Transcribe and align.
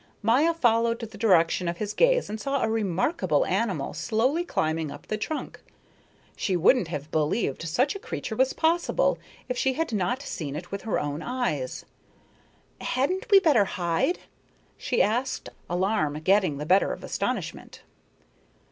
Maya 0.23 0.51
followed 0.55 0.97
the 0.97 1.15
direction 1.19 1.67
of 1.67 1.77
his 1.77 1.93
gaze 1.93 2.27
and 2.27 2.41
saw 2.41 2.63
a 2.63 2.67
remarkable 2.71 3.45
animal 3.45 3.93
slowly 3.93 4.43
climbing 4.43 4.89
up 4.89 5.05
the 5.05 5.15
trunk. 5.15 5.61
She 6.35 6.55
wouldn't 6.57 6.87
have 6.87 7.11
believed 7.11 7.61
such 7.67 7.93
a 7.95 7.99
creature 7.99 8.35
was 8.35 8.51
possible 8.53 9.19
if 9.47 9.59
she 9.59 9.73
had 9.73 9.93
not 9.93 10.23
seen 10.23 10.55
it 10.55 10.71
with 10.71 10.81
her 10.89 10.99
own 10.99 11.21
eyes. 11.21 11.85
"Hadn't 12.79 13.29
we 13.29 13.39
better 13.39 13.65
hide?" 13.65 14.17
she 14.75 15.03
asked, 15.03 15.49
alarm 15.69 16.19
getting 16.21 16.57
the 16.57 16.65
better 16.65 16.91
of 16.93 17.03
astonishment. 17.03 17.83